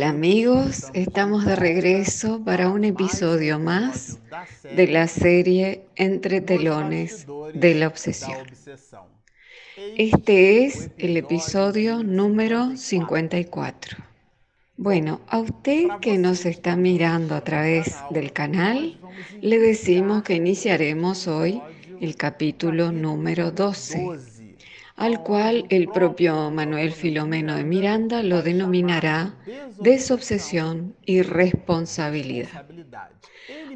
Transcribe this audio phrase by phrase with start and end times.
[0.00, 4.18] Hola amigos, estamos de regreso para un episodio más
[4.74, 8.46] de la serie Entre telones de la obsesión.
[9.98, 13.98] Este es el episodio número 54.
[14.78, 18.98] Bueno, a usted que nos está mirando a través del canal,
[19.42, 21.60] le decimos que iniciaremos hoy
[22.00, 24.39] el capítulo número 12
[25.00, 29.34] al cual el propio Manuel Filomeno de Miranda lo denominará
[29.80, 32.66] desobsesión y responsabilidad.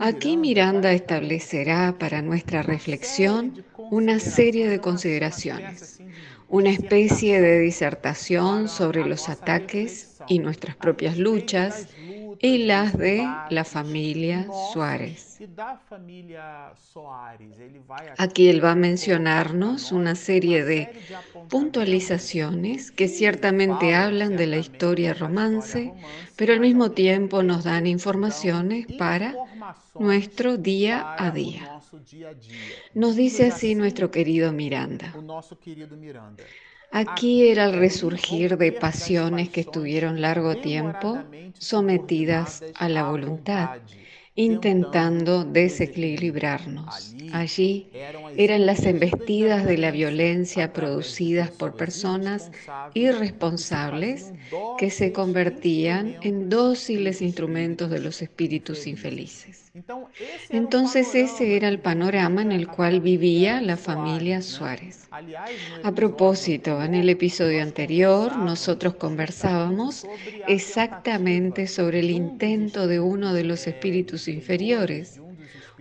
[0.00, 5.98] Aquí Miranda establecerá para nuestra reflexión una serie de consideraciones,
[6.48, 11.88] una especie de disertación sobre los ataques y nuestras propias luchas
[12.40, 15.38] y las de la familia Suárez.
[18.18, 20.90] Aquí él va a mencionarnos una serie de
[21.48, 25.92] puntualizaciones que ciertamente hablan de la historia romance,
[26.36, 29.34] pero al mismo tiempo nos dan informaciones para
[29.98, 31.80] nuestro día a día.
[32.94, 35.14] Nos dice así nuestro querido Miranda.
[36.96, 41.26] Aquí era el resurgir de pasiones que estuvieron largo tiempo
[41.58, 43.72] sometidas a la voluntad
[44.36, 47.16] intentando desequilibrarnos.
[47.28, 47.90] Allí
[48.36, 52.50] eran las embestidas de la violencia producidas por personas
[52.94, 54.34] irresponsables
[54.76, 59.72] que se convertían en dóciles instrumentos de los espíritus infelices.
[60.50, 65.03] Entonces ese era el panorama en el cual vivía la familia Suárez.
[65.84, 70.04] A propósito, en el episodio anterior nosotros conversábamos
[70.48, 75.20] exactamente sobre el intento de uno de los espíritus inferiores,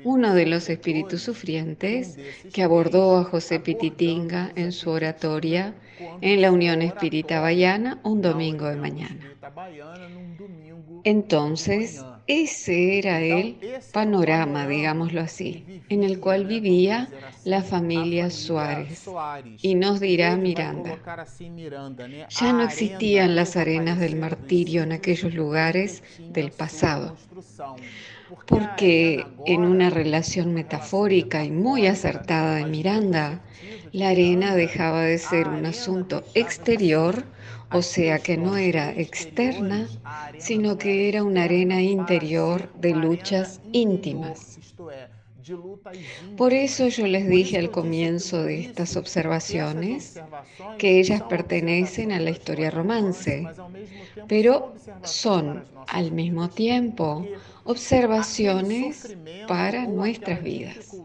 [0.03, 2.19] uno de los espíritus sufrientes
[2.53, 5.73] que abordó a José Pititinga en su oratoria
[6.21, 9.35] en la Unión Espírita Bayana un domingo de mañana.
[11.03, 13.57] Entonces, ese era el
[13.91, 17.09] panorama, digámoslo así, en el cual vivía
[17.43, 19.05] la familia Suárez.
[19.61, 20.97] Y nos dirá Miranda,
[22.29, 27.17] ya no existían las arenas del martirio en aquellos lugares del pasado
[28.45, 33.45] porque en una relación metafórica y muy acertada de Miranda,
[33.91, 37.31] la arena dejaba de ser un asunto exterior,
[37.69, 39.91] o sea que no era externa,
[40.37, 44.61] sino que era una arena interior de luchas íntimas.
[46.37, 50.19] Por eso yo les dije al comienzo de estas observaciones
[50.77, 53.45] que ellas pertenecen a la historia romance,
[54.27, 57.25] pero son al mismo tiempo
[57.65, 59.15] observaciones
[59.47, 60.95] para nuestras vidas.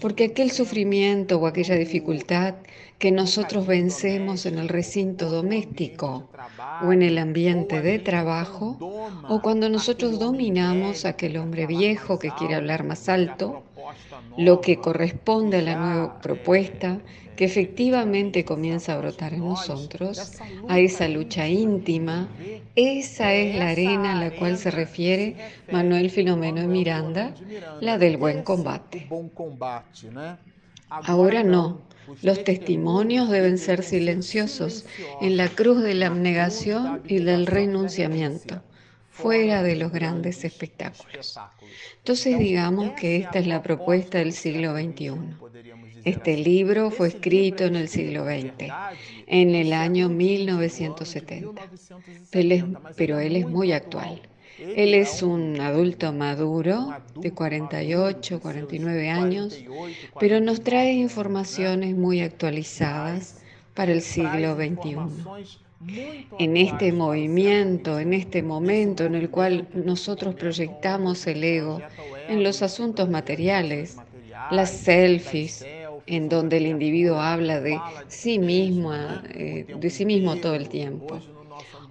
[0.00, 2.54] Porque aquel sufrimiento o aquella dificultad
[2.98, 6.28] que nosotros vencemos en el recinto doméstico
[6.82, 8.78] o en el ambiente de trabajo,
[9.28, 13.62] o cuando nosotros dominamos a aquel hombre viejo que quiere hablar más alto,
[14.36, 17.00] lo que corresponde a la nueva propuesta
[17.36, 20.38] que efectivamente comienza a brotar en nosotros,
[20.68, 22.28] a esa lucha íntima,
[22.76, 25.36] esa es la arena a la cual se refiere
[25.70, 27.34] Manuel Filomeno de Miranda,
[27.80, 29.08] la del buen combate.
[30.88, 31.80] Ahora no,
[32.22, 34.86] los testimonios deben ser silenciosos
[35.20, 38.62] en la cruz de la abnegación y del renunciamiento,
[39.10, 41.38] fuera de los grandes espectáculos.
[41.98, 45.12] Entonces digamos que esta es la propuesta del siglo XXI.
[46.04, 48.70] Este libro fue escrito en el siglo XX,
[49.26, 51.62] en el año 1970,
[52.96, 54.20] pero él es muy actual.
[54.58, 59.64] Él es un adulto maduro de 48, 49 años,
[60.20, 63.42] pero nos trae informaciones muy actualizadas
[63.74, 64.96] para el siglo XXI.
[66.38, 71.80] En este movimiento, en este momento en el cual nosotros proyectamos el ego
[72.28, 73.96] en los asuntos materiales,
[74.50, 75.66] las selfies,
[76.06, 77.78] en donde el individuo habla de
[78.08, 81.18] sí mismo, eh, de sí mismo todo el tiempo.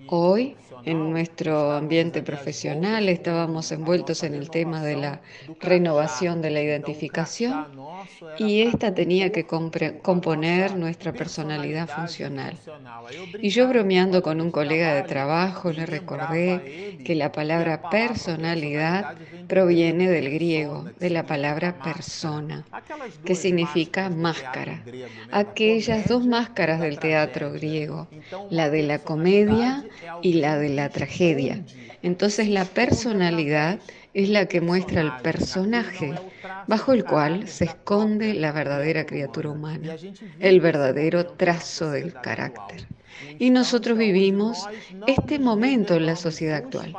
[0.07, 5.21] Hoy en nuestro ambiente profesional estábamos envueltos en el tema de la
[5.59, 7.67] renovación de la identificación
[8.37, 12.57] y esta tenía que componer nuestra personalidad funcional.
[13.41, 19.15] Y yo bromeando con un colega de trabajo le recordé que la palabra personalidad
[19.47, 22.65] proviene del griego, de la palabra persona,
[23.25, 24.83] que significa máscara.
[25.31, 28.07] Aquellas dos máscaras del teatro griego,
[28.49, 29.83] la de la comedia
[30.21, 31.63] y la de la tragedia.
[32.01, 33.79] Entonces la personalidad
[34.13, 36.13] es la que muestra el personaje
[36.67, 39.95] bajo el cual se esconde la verdadera criatura humana,
[40.39, 42.87] el verdadero trazo del carácter.
[43.39, 44.67] Y nosotros vivimos
[45.07, 46.95] este momento en la sociedad actual,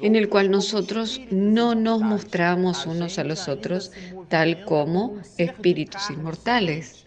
[0.00, 3.92] en el cual nosotros no nos mostramos unos a los otros
[4.28, 7.06] tal como espíritus inmortales.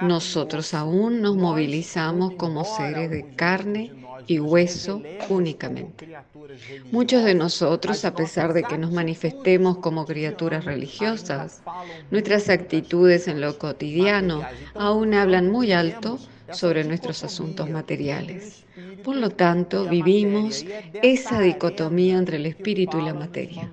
[0.00, 3.92] Nosotros aún nos movilizamos como seres de carne
[4.26, 6.08] y hueso únicamente.
[6.90, 11.62] Muchos de nosotros, a pesar de que nos manifestemos como criaturas religiosas,
[12.10, 16.18] nuestras actitudes en lo cotidiano aún hablan muy alto
[16.52, 18.64] sobre nuestros asuntos materiales.
[19.02, 20.64] Por lo tanto, vivimos
[21.02, 23.70] esa dicotomía entre el espíritu y la materia.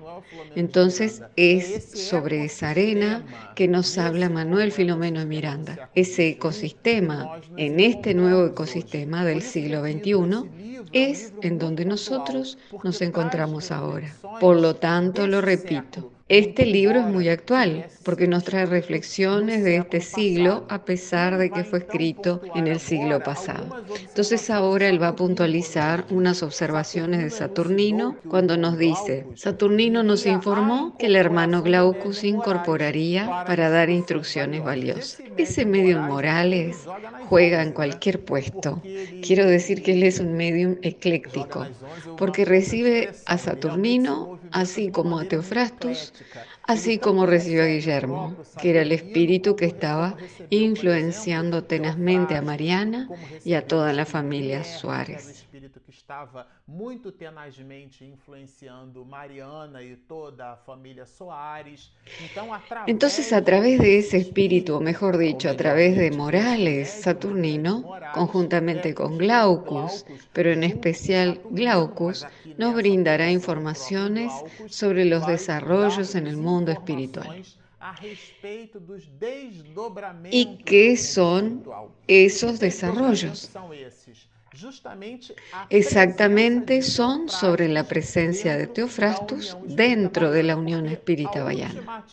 [0.54, 3.24] Entonces, es sobre esa arena
[3.54, 5.90] que nos habla Manuel Filomeno de Miranda.
[5.94, 13.70] Ese ecosistema, en este nuevo ecosistema del siglo XXI, es en donde nosotros nos encontramos
[13.70, 14.14] ahora.
[14.40, 19.76] Por lo tanto, lo repito, este libro es muy actual porque nos trae reflexiones de
[19.76, 23.84] este siglo a pesar de que fue escrito en el siglo pasado.
[24.00, 30.26] Entonces ahora él va a puntualizar unas observaciones de Saturnino cuando nos dice, Saturnino nos
[30.26, 35.22] informó que el hermano Glaucus incorporaría para dar instrucciones valiosas.
[35.36, 36.88] Ese medium Morales
[37.28, 38.82] juega en cualquier puesto.
[39.22, 41.66] Quiero decir que él es un medium ecléctico
[42.16, 46.55] porque recibe a Saturnino así como a Teofrastus to cut.
[46.66, 50.16] Así como recibió a Guillermo, que era el espíritu que estaba
[50.50, 53.08] influenciando tenazmente a Mariana
[53.44, 55.46] y a toda la familia Suárez
[56.06, 61.90] estava muito tenazmente influenciando Mariana y toda a familia Soares.
[62.86, 67.84] Entonces, a través de ese espíritu, o mejor dicho, a través de Morales, Saturnino,
[68.14, 72.24] conjuntamente con Glaucus, pero en especial Glaucus,
[72.56, 74.32] nos brindará informaciones
[74.68, 77.28] sobre los desarrollos en el mundo espiritual.
[80.30, 81.62] ¿Y qué son
[82.06, 83.50] esos desarrollos?
[85.70, 92.04] Exactamente son sobre la presencia de Teofrastus dentro de la Unión Espírita Bayana.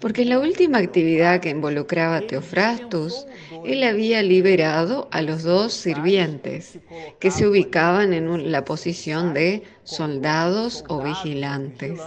[0.00, 3.26] Porque en la última actividad que involucraba a Teofrastus,
[3.64, 6.78] él había liberado a los dos sirvientes
[7.18, 12.00] que se ubicaban en la posición de soldados o vigilantes.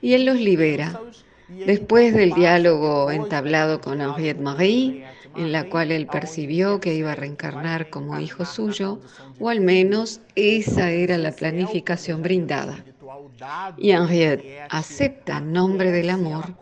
[0.00, 1.00] Y él los libera.
[1.48, 5.04] Después del diálogo entablado con Henriette Marie,
[5.36, 9.00] en la cual él percibió que iba a reencarnar como hijo suyo,
[9.38, 12.84] o al menos esa era la planificación brindada.
[13.76, 16.54] Y Henriette acepta el nombre del amor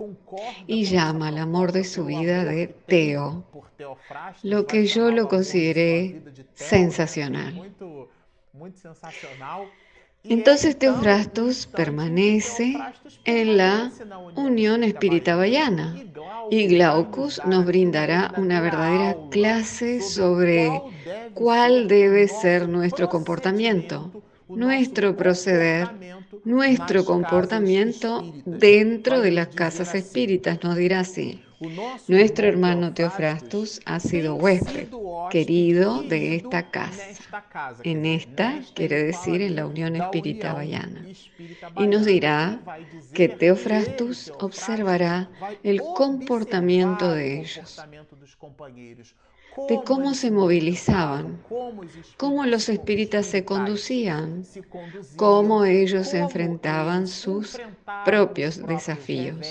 [0.67, 3.45] y llama al amor de su vida de Teo,
[4.43, 6.23] lo que yo lo consideré
[6.55, 7.75] sensacional.
[10.29, 12.89] Entonces Teofrastus permanece
[13.25, 13.93] en la
[14.35, 16.07] unión espírita-bayana
[16.51, 20.85] y Glaucus nos brindará una verdadera clase sobre
[21.33, 24.15] cuál debe ser nuestro comportamiento,
[24.49, 25.97] nuestro proceder,
[26.45, 31.50] nuestro comportamiento dentro de las casas espíritas, nos dirá así.
[32.09, 34.89] Nuestro hermano Teofrastus ha sido huésped,
[35.31, 37.05] querido de esta casa.
[37.83, 41.05] En esta quiere decir en la Unión Espírita Bayana.
[41.77, 42.61] Y nos dirá
[43.13, 45.29] que Teofrastus observará
[45.63, 47.79] el comportamiento de ellos,
[49.69, 51.43] de cómo se movilizaban,
[52.17, 54.47] cómo los espíritas se conducían,
[55.17, 57.61] cómo ellos enfrentaban sus
[58.07, 59.47] propios desafíos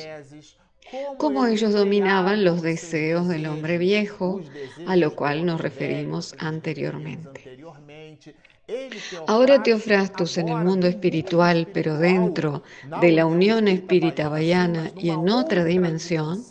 [1.18, 4.42] cómo ellos dominaban los deseos del hombre viejo,
[4.88, 7.60] a lo cual nos referimos anteriormente.
[9.28, 12.64] Ahora Teofrastus en el mundo espiritual, pero dentro
[13.02, 16.44] de la unión espírita bayana y en otra dimensión,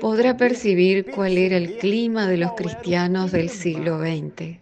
[0.00, 4.60] podrá percibir cuál era el clima de los cristianos del siglo XX.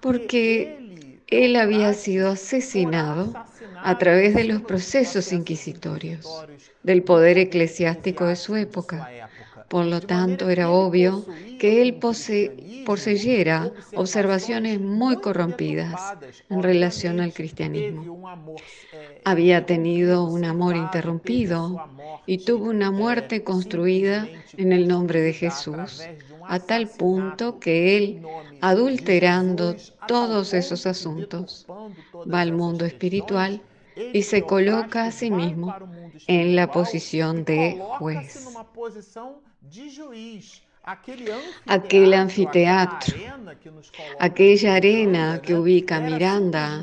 [0.00, 3.32] Porque él había sido asesinado
[3.82, 6.26] a través de los procesos inquisitorios
[6.82, 9.28] del poder eclesiástico de su época.
[9.68, 11.26] Por lo tanto, era obvio
[11.58, 11.98] que él
[12.86, 16.14] poseyera observaciones muy corrompidas
[16.48, 18.24] en relación al cristianismo.
[19.24, 21.86] Había tenido un amor interrumpido
[22.24, 26.02] y tuvo una muerte construida en el nombre de Jesús,
[26.48, 28.22] a tal punto que él,
[28.60, 29.76] adulterando
[30.06, 31.66] todos esos asuntos,
[32.32, 33.60] va al mundo espiritual
[34.12, 35.74] y se coloca a sí mismo
[36.26, 38.48] en la posición de juez
[41.66, 43.14] aquel anfiteatro,
[44.18, 46.82] aquella arena que ubica Miranda,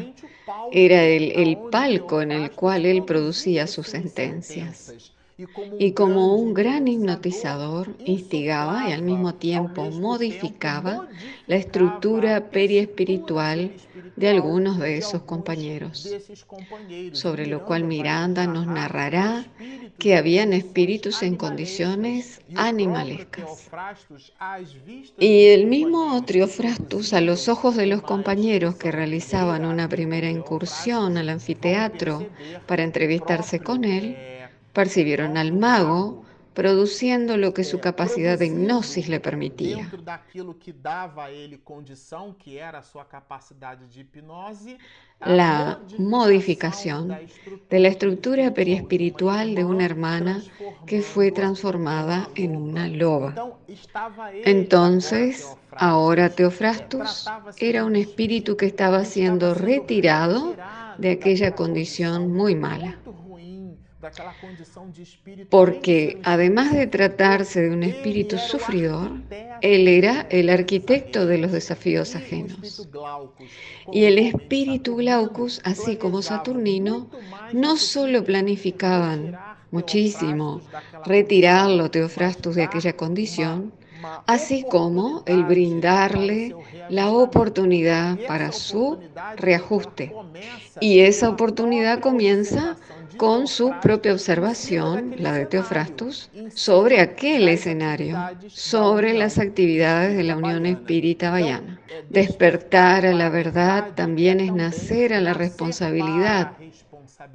[0.72, 5.15] era el, palco en el cual él producía sus sentencias.
[5.80, 11.10] Y como un gran hipnotizador instigaba y al mismo tiempo modificaba
[11.48, 13.72] la estructura periespiritual
[14.16, 16.10] de algunos de esos compañeros,
[17.12, 19.46] sobre lo cual Miranda nos narrará
[19.98, 23.70] que habían espíritus en condiciones animalescas.
[25.20, 31.18] Y el mismo Triofrastus, a los ojos de los compañeros que realizaban una primera incursión
[31.18, 32.26] al anfiteatro
[32.68, 34.18] para entrevistarse con él,
[34.76, 39.92] percibieron al mago produciendo lo que su capacidad de hipnosis le permitía.
[45.26, 47.18] La modificación
[47.70, 50.42] de la estructura periespiritual de una hermana
[50.86, 53.34] que fue transformada en una loba.
[54.46, 60.56] Entonces, ahora Teofrastus era un espíritu que estaba siendo retirado
[60.98, 62.98] de aquella condición muy mala
[65.50, 69.12] porque además de tratarse de un espíritu sufridor,
[69.62, 72.88] él era el arquitecto de los desafíos ajenos.
[73.92, 77.10] Y el espíritu Glaucus, así como Saturnino,
[77.54, 79.38] no solo planificaban
[79.72, 80.62] muchísimo
[81.06, 83.74] retirarlo Teofrastus de aquella condición,
[84.28, 86.56] así como el brindarle
[86.90, 89.00] la oportunidad para su
[89.38, 90.14] reajuste.
[90.80, 92.78] Y esa oportunidad comienza
[93.18, 98.18] con su propia observación, la de Teofrastus, sobre aquel escenario,
[98.48, 101.80] sobre las actividades de la Unión Espírita Bayana.
[102.10, 106.54] Despertar a la verdad también es nacer a la responsabilidad,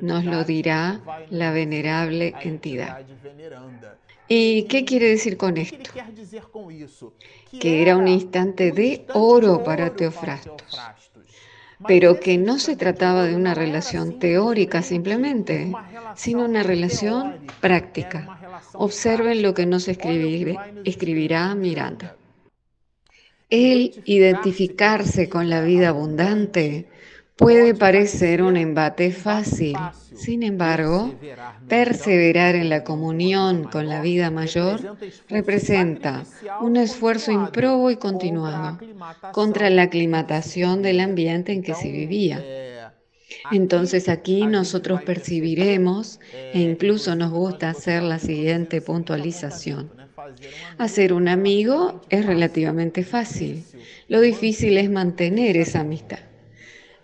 [0.01, 3.01] nos lo dirá la venerable entidad.
[4.29, 5.91] ¿Y qué quiere decir con esto?
[7.61, 10.79] Que era un instante de oro para Teofrastus
[11.87, 15.73] pero que no se trataba de una relación teórica simplemente,
[16.15, 18.39] sino una relación práctica.
[18.73, 22.17] Observen lo que nos escribirá Miranda.
[23.49, 26.89] El identificarse con la vida abundante
[27.41, 29.75] puede parecer un embate fácil.
[30.15, 31.15] Sin embargo,
[31.69, 34.99] perseverar en la comunión con la vida mayor
[35.31, 36.25] representa
[36.61, 38.79] un esfuerzo improbo y continuado
[39.33, 42.45] contra la aclimatación del ambiente en que se vivía.
[43.51, 46.21] Entonces aquí nosotros percibiremos,
[46.53, 49.91] e incluso nos gusta hacer la siguiente puntualización.
[50.77, 53.65] Hacer un amigo es relativamente fácil.
[54.09, 56.30] Lo difícil es mantener esa amistad.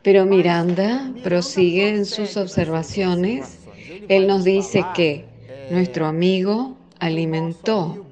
[0.06, 3.58] Pero Miranda prosigue en sus observaciones.
[4.06, 5.24] Él nos dice que
[5.68, 8.06] nuestro amigo alimentó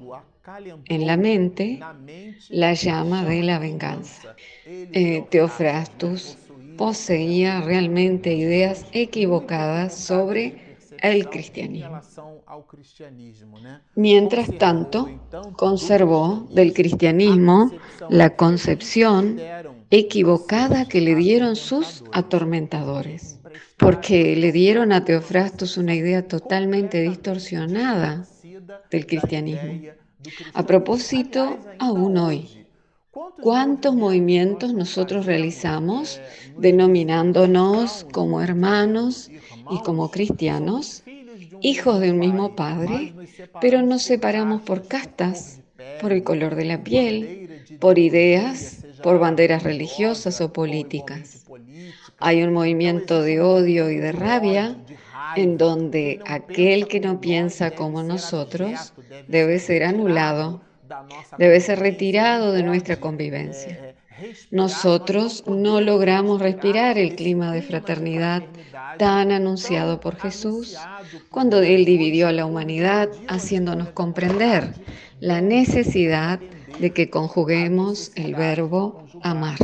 [0.89, 1.79] en la mente
[2.49, 4.35] la llama de la venganza.
[4.65, 6.37] Eh, Teofrastus
[6.75, 10.64] poseía realmente ideas equivocadas sobre
[11.01, 12.01] el cristianismo.
[13.95, 15.09] Mientras tanto,
[15.55, 17.71] conservó del cristianismo
[18.09, 19.39] la concepción
[19.89, 23.39] equivocada que le dieron sus atormentadores,
[23.77, 28.25] porque le dieron a Teofrastus una idea totalmente distorsionada
[28.89, 29.91] del cristianismo.
[30.53, 32.64] A propósito, aún hoy,
[33.41, 36.19] ¿cuántos movimientos nosotros realizamos
[36.57, 39.29] denominándonos como hermanos
[39.71, 41.03] y como cristianos,
[41.61, 43.13] hijos de un mismo Padre,
[43.61, 45.61] pero nos separamos por castas,
[46.01, 51.45] por el color de la piel, por ideas, por banderas religiosas o políticas.
[52.19, 54.77] Hay un movimiento de odio y de rabia
[55.35, 58.93] en donde aquel que no piensa como nosotros
[59.27, 60.61] debe ser anulado,
[61.37, 63.95] debe ser retirado de nuestra convivencia.
[64.49, 68.43] Nosotros no logramos respirar el clima de fraternidad
[68.97, 70.77] tan anunciado por Jesús
[71.29, 74.73] cuando Él dividió a la humanidad haciéndonos comprender
[75.19, 76.39] la necesidad
[76.79, 79.57] de que conjuguemos el verbo amar.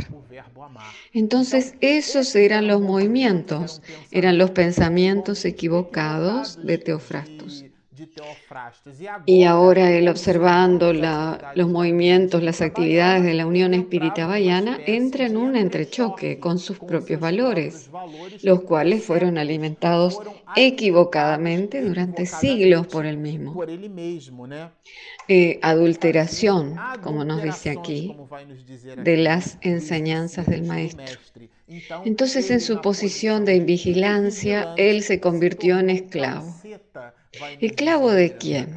[1.12, 7.64] Entonces esos eran los movimientos, eran los pensamientos equivocados de Teofrastus.
[9.26, 15.36] Y ahora él observando los movimientos, las actividades de la Unión Espírita Bayana, entra en
[15.36, 17.90] un entrechoque con sus propios valores,
[18.42, 20.18] los cuales fueron alimentados
[20.56, 23.64] equivocadamente durante siglos por él mismo.
[25.28, 28.16] Eh, adulteración, como nos dice aquí,
[28.96, 31.18] de las enseñanzas del Maestro.
[32.04, 36.61] Entonces en su posición de vigilancia, él se convirtió en esclavo.
[37.60, 38.76] ¿Esclavo de quién?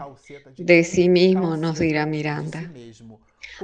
[0.57, 2.71] De sí mismo, nos dirá Miranda.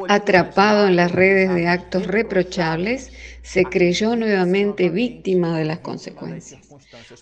[0.08, 6.62] Atrapado en las redes de actos reprochables, se creyó nuevamente víctima de las consecuencias,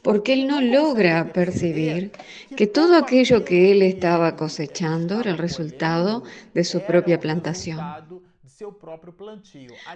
[0.03, 2.11] porque él no logra percibir
[2.55, 6.23] que todo aquello que él estaba cosechando era el resultado
[6.53, 7.79] de su propia plantación.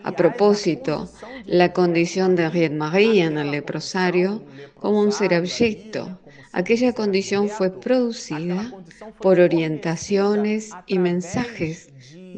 [0.04, 1.10] A propósito,
[1.46, 4.42] la condición de Henriette Marie en el leprosario
[4.76, 6.18] como un ser abyecto,
[6.54, 8.72] aquella condición fue producida
[9.22, 11.92] por orientaciones y mensajes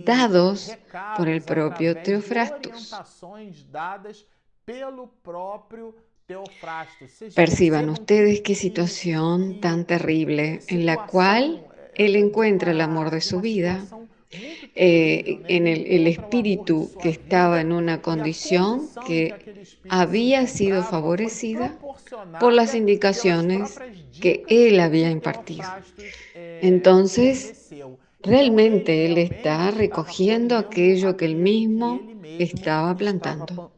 [0.05, 0.75] dados
[1.17, 2.95] por el propio Teofrastus.
[7.35, 13.41] Perciban ustedes qué situación tan terrible en la cual él encuentra el amor de su
[13.41, 13.85] vida,
[14.31, 19.33] eh, en el, espíritu que estaba en una condición que
[19.87, 21.77] había sido favorecida
[22.39, 23.79] por las indicaciones
[24.19, 25.65] que él había impartido.
[26.33, 27.69] Entonces,
[28.21, 32.01] realmente él está recogiendo aquello que él mismo
[32.39, 33.71] estaba plantando.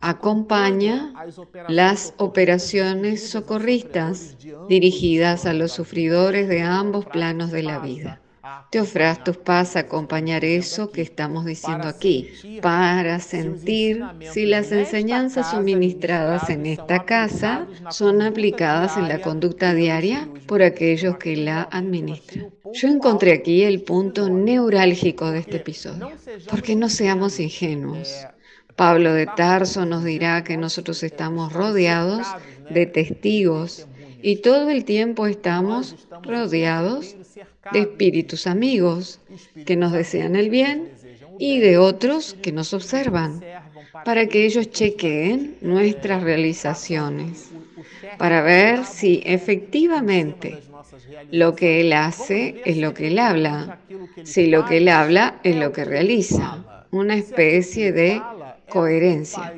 [0.00, 1.12] Acompaña
[1.68, 4.36] las operaciones socorristas
[4.68, 8.20] dirigidas a los sufridores de ambos planos de la vida.
[8.70, 14.02] Teofrastus pasa a acompañar eso que estamos diciendo aquí, para sentir
[14.32, 21.16] si las enseñanzas suministradas en esta casa son aplicadas en la conducta diaria por aquellos
[21.16, 22.50] que la administran.
[22.74, 26.10] Yo encontré aquí el punto neurálgico de este episodio,
[26.50, 28.26] porque no seamos ingenuos.
[28.76, 32.26] Pablo de Tarso nos dirá que nosotros estamos rodeados
[32.70, 33.88] de testigos
[34.22, 37.16] y todo el tiempo estamos rodeados
[37.72, 39.20] de espíritus amigos
[39.66, 40.90] que nos desean el bien
[41.38, 43.40] y de otros que nos observan
[44.04, 47.50] para que ellos chequeen nuestras realizaciones,
[48.16, 50.58] para ver si efectivamente
[51.30, 53.80] lo que Él hace es lo que Él habla,
[54.24, 58.20] si lo que Él habla es lo que realiza, una especie de
[58.68, 59.54] coherencia.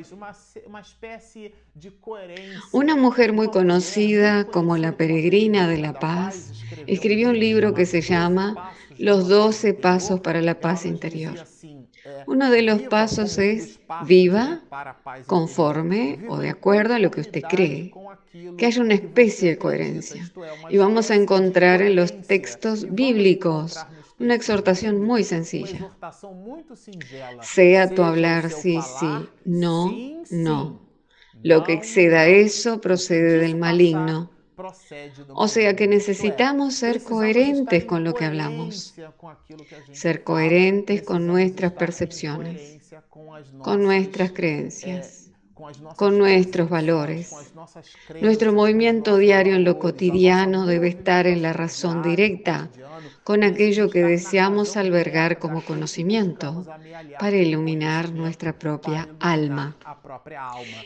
[2.71, 6.51] Una mujer muy conocida como la peregrina de la paz
[6.87, 11.35] escribió un libro que se llama Los 12 Pasos para la Paz Interior.
[12.25, 14.61] Uno de los pasos es viva
[15.27, 17.91] conforme o de acuerdo a lo que usted cree,
[18.57, 20.31] que haya una especie de coherencia.
[20.69, 23.85] Y vamos a encontrar en los textos bíblicos
[24.21, 25.91] una exhortación muy sencilla.
[27.41, 29.91] Sea tu hablar sí, sí, no,
[30.29, 30.81] no.
[31.43, 34.31] Lo que exceda eso procede del maligno.
[35.29, 38.93] O sea que necesitamos ser coherentes con lo que hablamos,
[39.91, 42.79] ser coherentes con nuestras percepciones,
[43.59, 45.30] con nuestras creencias
[45.95, 47.53] con nuestros valores.
[48.21, 52.69] Nuestro movimiento diario en lo cotidiano debe estar en la razón directa
[53.23, 56.65] con aquello que deseamos albergar como conocimiento
[57.19, 59.77] para iluminar nuestra propia alma.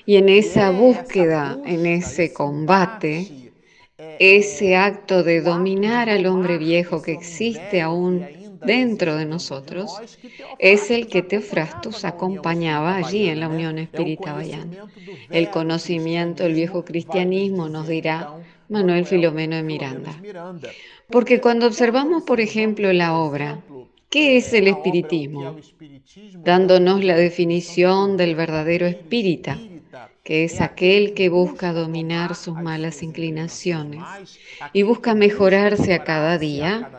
[0.05, 3.53] Y en esa búsqueda, en ese combate,
[4.19, 8.25] ese acto de dominar al hombre viejo que existe aún
[8.65, 9.91] dentro de nosotros
[10.59, 14.87] es el que Teofrastus acompañaba allí en la Unión Espírita Bayana.
[15.29, 18.33] El conocimiento del viejo cristianismo nos dirá
[18.69, 20.19] Manuel Filomeno de Miranda.
[21.09, 23.61] Porque cuando observamos, por ejemplo, la obra,
[24.09, 25.57] ¿qué es el espiritismo?
[26.39, 29.59] Dándonos la definición del verdadero espírita,
[30.25, 34.01] que es aquel que busca dominar sus malas inclinaciones
[34.73, 36.89] y busca mejorarse a cada día,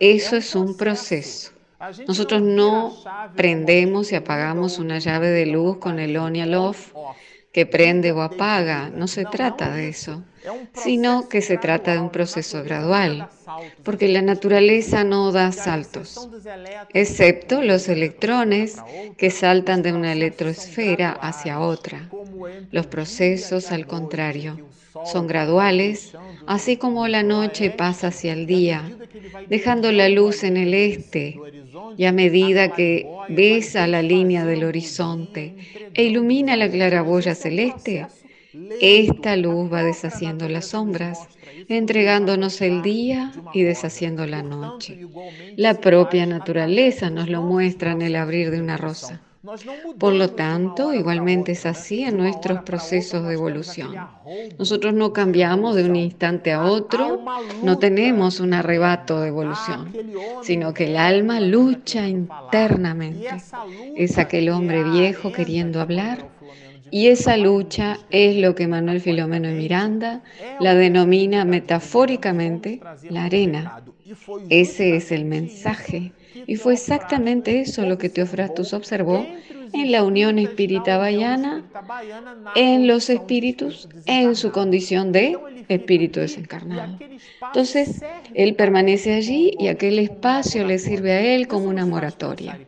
[0.00, 1.52] eso es un proceso.
[2.08, 2.92] Nosotros no
[3.36, 6.92] prendemos y apagamos una llave de luz con el on y el off
[7.52, 8.90] que prende o apaga.
[8.90, 10.24] No se trata de eso,
[10.74, 13.28] sino que se trata de un proceso gradual,
[13.82, 16.28] porque la naturaleza no da saltos,
[16.92, 18.76] excepto los electrones
[19.16, 22.08] que saltan de una electrosfera hacia otra.
[22.70, 24.58] Los procesos, al contrario,
[25.04, 26.14] son graduales,
[26.46, 28.90] así como la noche pasa hacia el día,
[29.48, 31.38] dejando la luz en el este,
[31.96, 35.54] y a medida que besa la línea del horizonte
[35.94, 38.06] e ilumina la claraboya celeste,
[38.80, 41.28] esta luz va deshaciendo las sombras,
[41.68, 45.06] entregándonos el día y deshaciendo la noche.
[45.56, 49.20] La propia naturaleza nos lo muestra en el abrir de una rosa.
[49.98, 53.94] Por lo tanto, igualmente es así en nuestros procesos de evolución.
[54.58, 57.24] Nosotros no cambiamos de un instante a otro,
[57.62, 59.92] no tenemos un arrebato de evolución,
[60.42, 63.28] sino que el alma lucha internamente.
[63.94, 66.28] Es aquel hombre viejo queriendo hablar
[66.90, 70.22] Y esa lucha es lo que Manuel Filomeno Miranda
[70.60, 73.72] la denomina metafóricamente la arena.
[74.48, 76.14] Ese es el mensaje.
[76.46, 79.32] Y fue exactamente eso lo que Teofrastus observó
[79.72, 81.64] en la unión espírita baiana,
[82.54, 85.36] en los espíritus, en su condición de
[85.68, 86.98] espíritu desencarnado.
[87.42, 88.02] Entonces,
[88.34, 92.58] él permanece allí y aquel espacio le sirve a él como una moratoria.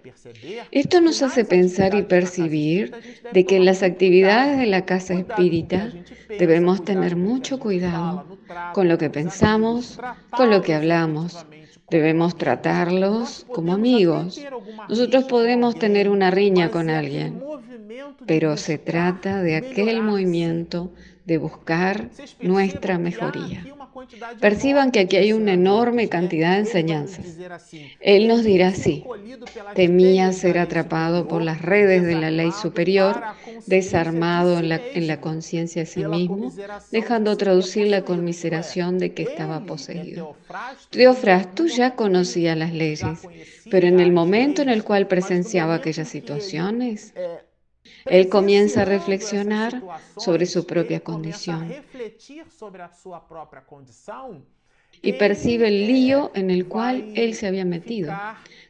[0.71, 2.93] Esto nos hace pensar y percibir
[3.33, 5.93] de que en las actividades de la casa espírita
[6.29, 8.39] debemos tener mucho cuidado
[8.75, 9.99] con lo que pensamos,
[10.31, 11.47] con lo que hablamos,
[11.91, 14.41] Debemos tratarlos como amigos.
[14.89, 17.43] Nosotros podemos tener una riña con alguien,
[18.27, 20.93] pero se trata de aquel movimiento
[21.25, 23.65] de buscar nuestra mejoría.
[24.41, 27.37] Perciban que aquí hay una enorme cantidad de enseñanzas.
[28.01, 29.05] Él nos dirá así,
[29.75, 33.21] temía ser atrapado por las redes de la ley superior,
[33.67, 36.53] desarmado en la, en la conciencia de sí mismo,
[36.91, 40.37] dejando traducir la conmiseración de que estaba poseído.
[41.55, 43.27] tú ya conocía las leyes,
[43.71, 47.15] pero en el momento en el cual presenciaba aquellas situaciones,
[48.07, 49.83] él comienza a reflexionar
[50.17, 51.73] sobre su propia condición
[55.03, 58.13] y percibe el lío en el cual él se había metido,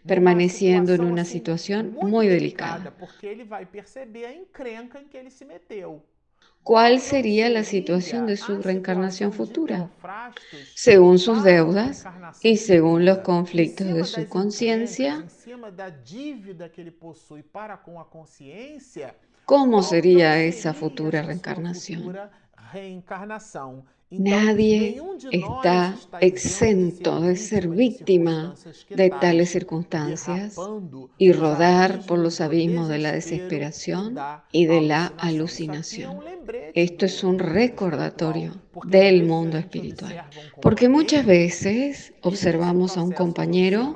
[0.07, 2.93] permaneciendo en una situación muy delicada.
[6.63, 9.91] ¿Cuál sería la situación de su reencarnación futura?
[10.75, 12.05] Según sus deudas
[12.43, 15.25] y según los conflictos de su conciencia,
[19.45, 22.17] ¿cómo sería esa futura reencarnación?
[24.11, 28.55] Nadie está exento de ser víctima
[28.89, 30.57] de tales circunstancias
[31.19, 34.17] y rodar por los abismos de la desesperación
[34.51, 36.21] y de la alucinación.
[36.75, 40.25] Esto es un recordatorio del mundo espiritual.
[40.61, 43.95] Porque muchas veces observamos a un compañero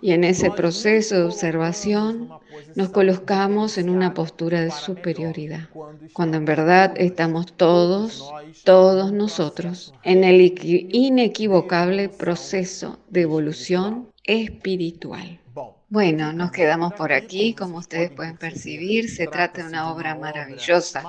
[0.00, 2.28] y en ese proceso de observación
[2.74, 5.68] nos colocamos en una postura de superioridad,
[6.12, 8.30] cuando en verdad estamos todos,
[8.64, 15.40] todos nosotros, en el inequivocable proceso de evolución espiritual.
[15.88, 17.52] Bueno, nos quedamos por aquí.
[17.54, 21.02] Como ustedes pueden percibir, se trata de una obra maravillosa,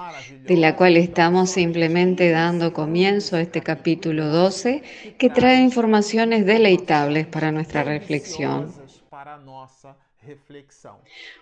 [0.43, 4.81] de la cual estamos simplemente dando comienzo a este capítulo 12,
[5.19, 8.73] que trae informaciones deleitables para nuestra reflexión.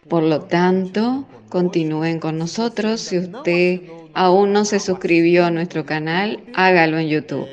[0.08, 3.02] Por lo tanto, continúen con nosotros.
[3.02, 3.82] Si usted
[4.14, 7.48] aún no se suscribió a nuestro canal, hágalo en YouTube.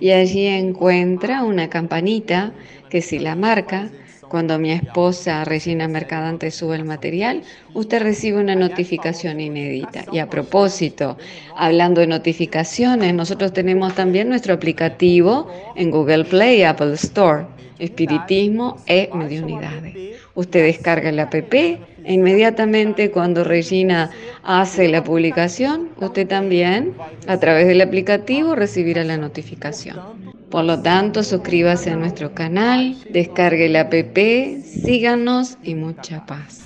[0.00, 2.52] Y allí encuentra una campanita
[2.90, 3.90] que si la marca,
[4.28, 7.42] cuando mi esposa Regina Mercadante sube el material,
[7.74, 10.04] usted recibe una notificación inédita.
[10.12, 11.16] Y a propósito,
[11.56, 17.46] hablando de notificaciones, nosotros tenemos también nuestro aplicativo en Google Play Apple Store,
[17.78, 19.94] Espiritismo e Mediunidades.
[20.34, 24.10] Usted descarga el app e inmediatamente cuando Regina
[24.44, 26.94] hace la publicación, usted también
[27.26, 30.27] a través del aplicativo recibirá la notificación.
[30.50, 34.16] Por lo tanto, suscríbase a nuestro canal, descargue la app,
[34.64, 36.62] síganos y mucha paz.